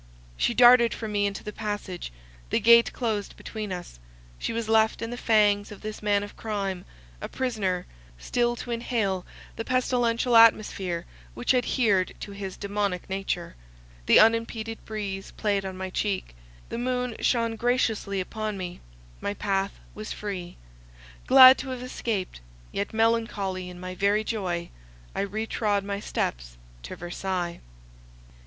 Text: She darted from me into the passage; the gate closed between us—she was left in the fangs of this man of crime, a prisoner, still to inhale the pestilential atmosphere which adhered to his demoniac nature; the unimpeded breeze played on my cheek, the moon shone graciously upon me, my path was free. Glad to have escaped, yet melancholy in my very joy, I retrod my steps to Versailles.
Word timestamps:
She 0.35 0.55
darted 0.55 0.95
from 0.95 1.11
me 1.11 1.27
into 1.27 1.43
the 1.43 1.53
passage; 1.53 2.11
the 2.49 2.59
gate 2.59 2.91
closed 2.91 3.37
between 3.37 3.71
us—she 3.71 4.51
was 4.51 4.67
left 4.67 4.99
in 5.03 5.11
the 5.11 5.15
fangs 5.15 5.71
of 5.71 5.81
this 5.81 6.01
man 6.01 6.23
of 6.23 6.35
crime, 6.35 6.85
a 7.21 7.29
prisoner, 7.29 7.85
still 8.17 8.55
to 8.55 8.71
inhale 8.71 9.27
the 9.57 9.63
pestilential 9.63 10.35
atmosphere 10.35 11.05
which 11.35 11.53
adhered 11.53 12.15
to 12.21 12.31
his 12.31 12.57
demoniac 12.57 13.11
nature; 13.11 13.55
the 14.07 14.19
unimpeded 14.19 14.83
breeze 14.85 15.29
played 15.33 15.65
on 15.65 15.77
my 15.77 15.91
cheek, 15.91 16.33
the 16.69 16.79
moon 16.79 17.15
shone 17.19 17.55
graciously 17.55 18.19
upon 18.19 18.57
me, 18.57 18.79
my 19.21 19.35
path 19.35 19.73
was 19.93 20.11
free. 20.11 20.57
Glad 21.27 21.59
to 21.59 21.69
have 21.69 21.83
escaped, 21.83 22.41
yet 22.71 22.91
melancholy 22.91 23.69
in 23.69 23.79
my 23.79 23.93
very 23.93 24.23
joy, 24.23 24.71
I 25.13 25.21
retrod 25.23 25.83
my 25.83 25.99
steps 25.99 26.57
to 26.81 26.95
Versailles. 26.95 27.59